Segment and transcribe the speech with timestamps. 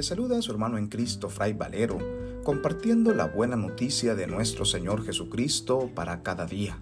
[0.00, 1.98] Le saluda a su hermano en Cristo, Fray Valero,
[2.42, 6.78] compartiendo la buena noticia de nuestro Señor Jesucristo para cada día.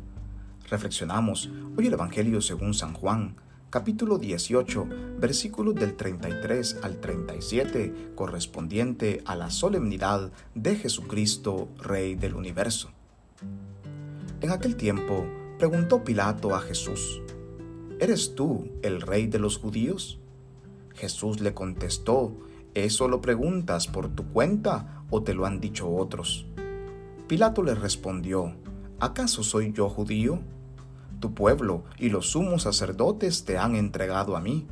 [0.71, 3.35] Reflexionamos hoy el Evangelio según San Juan,
[3.71, 4.87] capítulo 18,
[5.19, 12.93] versículos del 33 al 37, correspondiente a la solemnidad de Jesucristo, Rey del universo.
[14.41, 15.27] En aquel tiempo
[15.59, 17.21] preguntó Pilato a Jesús,
[17.99, 20.21] ¿Eres tú el rey de los judíos?
[20.95, 22.33] Jesús le contestó,
[22.75, 26.47] ¿eso lo preguntas por tu cuenta o te lo han dicho otros?
[27.27, 28.55] Pilato le respondió,
[29.01, 30.41] ¿acaso soy yo judío?
[31.21, 34.67] Tu pueblo y los sumos sacerdotes te han entregado a mí.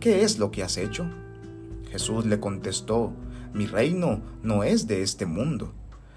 [0.00, 1.06] ¿Qué es lo que has hecho?
[1.90, 3.12] Jesús le contestó,
[3.52, 5.72] mi reino no es de este mundo.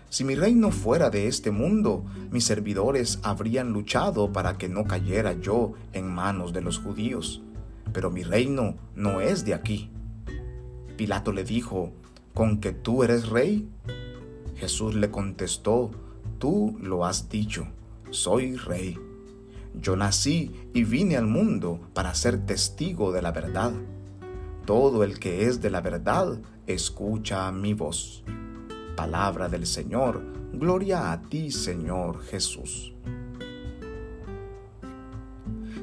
[0.09, 5.33] Si mi reino fuera de este mundo, mis servidores habrían luchado para que no cayera
[5.33, 7.41] yo en manos de los judíos.
[7.91, 9.91] Pero mi reino no es de aquí.
[10.95, 11.91] Pilato le dijo,
[12.33, 13.67] ¿con que tú eres rey?
[14.55, 15.91] Jesús le contestó,
[16.39, 17.67] tú lo has dicho,
[18.11, 18.97] soy rey.
[19.73, 23.73] Yo nací y vine al mundo para ser testigo de la verdad.
[24.65, 28.23] Todo el que es de la verdad escucha mi voz.
[28.95, 30.23] Palabra del Señor,
[30.53, 32.93] gloria a ti Señor Jesús.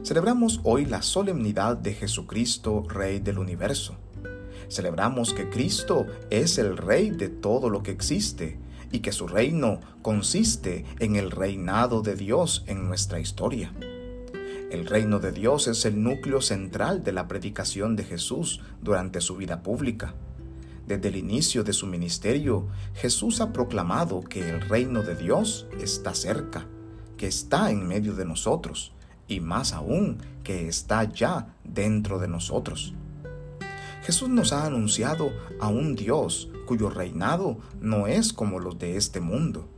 [0.03, 3.95] Celebramos hoy la solemnidad de Jesucristo, Rey del universo.
[4.69, 8.59] Celebramos que Cristo es el Rey de todo lo que existe
[8.93, 13.73] y que su reino consiste en el reinado de Dios en nuestra historia.
[14.71, 19.37] El reino de Dios es el núcleo central de la predicación de Jesús durante su
[19.37, 20.15] vida pública.
[20.87, 26.15] Desde el inicio de su ministerio, Jesús ha proclamado que el reino de Dios está
[26.15, 26.67] cerca,
[27.17, 28.93] que está en medio de nosotros
[29.29, 32.95] y más aún que está ya dentro de nosotros.
[34.03, 39.21] Jesús nos ha anunciado a un Dios cuyo reinado no es como los de este
[39.21, 39.69] mundo,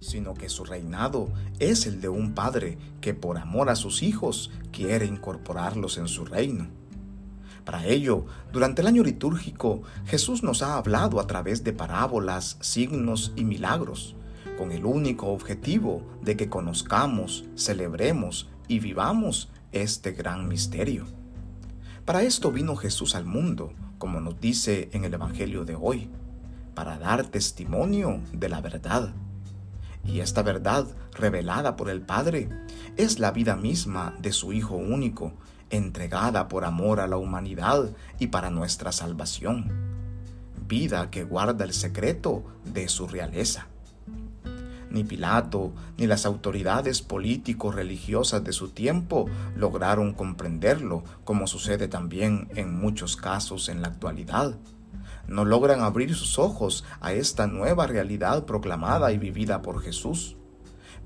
[0.00, 4.50] sino que su reinado es el de un Padre que por amor a sus hijos
[4.70, 6.68] quiere incorporarlos en su reino.
[7.64, 13.32] Para ello, durante el año litúrgico, Jesús nos ha hablado a través de parábolas, signos
[13.34, 14.14] y milagros,
[14.58, 21.23] con el único objetivo de que conozcamos, celebremos y vivamos este gran misterio.
[22.04, 26.10] Para esto vino Jesús al mundo, como nos dice en el Evangelio de hoy,
[26.74, 29.14] para dar testimonio de la verdad.
[30.04, 32.50] Y esta verdad, revelada por el Padre,
[32.98, 35.32] es la vida misma de su Hijo único,
[35.70, 39.72] entregada por amor a la humanidad y para nuestra salvación,
[40.68, 43.68] vida que guarda el secreto de su realeza.
[44.94, 52.78] Ni Pilato ni las autoridades político-religiosas de su tiempo lograron comprenderlo, como sucede también en
[52.78, 54.56] muchos casos en la actualidad.
[55.26, 60.36] No logran abrir sus ojos a esta nueva realidad proclamada y vivida por Jesús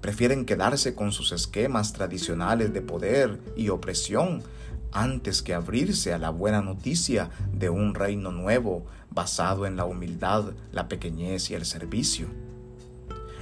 [0.01, 4.45] prefieren quedarse con sus esquemas tradicionales de poder y opresión
[4.93, 10.53] antes que abrirse a la buena noticia de un reino nuevo basado en la humildad,
[10.73, 12.29] la pequeñez y el servicio.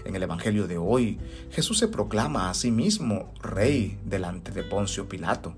[0.06, 1.18] En el Evangelio de hoy,
[1.50, 5.56] Jesús se proclama a sí mismo rey delante de Poncio Pilato,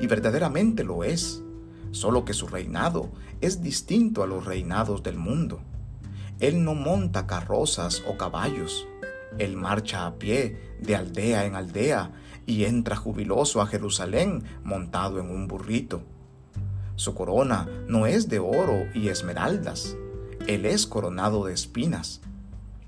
[0.00, 1.42] y verdaderamente lo es,
[1.90, 3.10] solo que su reinado
[3.42, 5.60] es distinto a los reinados del mundo.
[6.40, 8.88] Él no monta carrozas o caballos,
[9.36, 12.10] él marcha a pie de aldea en aldea
[12.46, 16.00] y entra jubiloso a Jerusalén montado en un burrito.
[16.96, 19.94] Su corona no es de oro y esmeraldas,
[20.46, 22.22] él es coronado de espinas.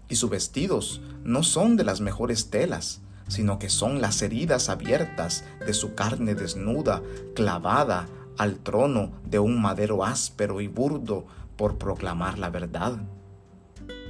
[0.09, 5.44] Y sus vestidos no son de las mejores telas, sino que son las heridas abiertas
[5.65, 7.03] de su carne desnuda,
[7.34, 8.06] clavada
[8.39, 12.99] al trono de un madero áspero y burdo por proclamar la verdad.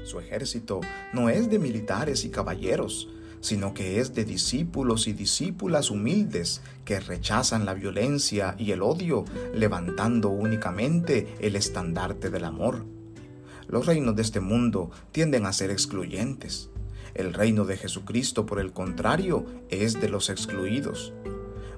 [0.04, 0.80] Su ejército
[1.12, 3.08] no es de militares y caballeros,
[3.40, 9.24] sino que es de discípulos y discípulas humildes que rechazan la violencia y el odio,
[9.54, 12.95] levantando únicamente el estandarte del amor.
[13.68, 16.70] Los reinos de este mundo tienden a ser excluyentes.
[17.14, 21.12] El reino de Jesucristo, por el contrario, es de los excluidos.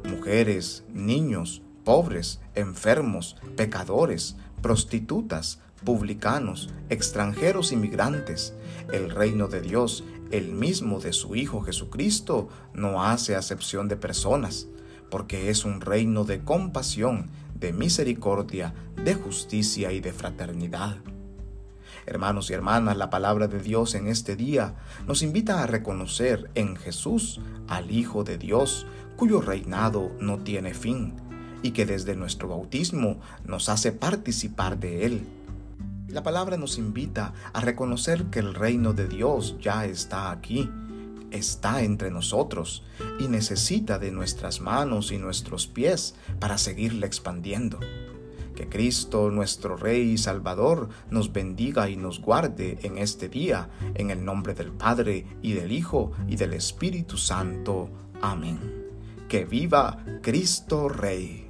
[0.04, 8.52] Mujeres, niños, pobres, enfermos, pecadores, prostitutas, publicanos, extranjeros inmigrantes,
[8.92, 14.66] el reino de Dios, el mismo de su Hijo Jesucristo, no hace acepción de personas,
[15.10, 20.98] porque es un reino de compasión, de misericordia, de justicia y de fraternidad.
[22.08, 24.72] Hermanos y hermanas, la palabra de Dios en este día
[25.06, 27.38] nos invita a reconocer en Jesús
[27.68, 28.86] al Hijo de Dios,
[29.18, 31.12] cuyo reinado no tiene fin,
[31.62, 35.26] y que desde nuestro bautismo nos hace participar de Él
[36.08, 40.70] La palabra nos invita a reconocer que el reino de Dios ya está aquí,
[41.30, 42.84] está entre nosotros
[43.20, 47.78] y necesita de nuestras manos y nuestros pies para seguirle expandiendo.
[48.58, 54.10] Que Cristo, nuestro Rey y Salvador, nos bendiga y nos guarde en este día, en
[54.10, 57.88] el nombre del Padre y del Hijo y del Espíritu Santo.
[58.20, 58.58] Amén.
[59.28, 61.47] Que viva Cristo Rey.